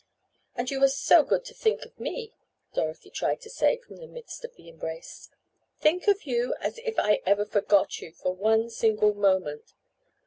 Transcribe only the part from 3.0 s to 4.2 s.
tried to say, from the